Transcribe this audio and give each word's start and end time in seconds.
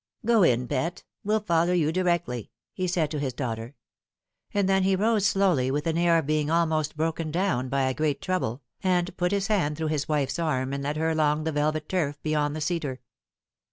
"Go 0.25 0.41
in, 0.41 0.67
pet. 0.67 1.03
Well 1.23 1.41
follow 1.41 1.73
you 1.73 1.91
directly," 1.91 2.49
he 2.73 2.87
said 2.87 3.11
to 3.11 3.19
hia 3.19 3.29
daughter; 3.29 3.75
and 4.51 4.67
then 4.67 4.81
he 4.81 4.95
rose 4.95 5.27
slowly, 5.27 5.69
with 5.69 5.85
an 5.85 5.95
air 5.95 6.17
of 6.17 6.25
being 6.25 6.49
almost 6.49 6.97
broken 6.97 7.29
down 7.29 7.69
by 7.69 7.83
a 7.83 7.93
great 7.93 8.19
trouble, 8.19 8.63
and 8.81 9.15
put 9.15 9.31
his 9.31 9.45
hand 9.45 9.77
through 9.77 9.89
his 9.89 10.09
wife's 10.09 10.39
arm, 10.39 10.73
and 10.73 10.81
led 10.81 10.97
her 10.97 11.11
along 11.11 11.43
the 11.43 11.51
velvet 11.51 11.87
turf 11.87 12.19
beyond 12.23 12.55
the 12.55 12.61
cedar. 12.61 12.99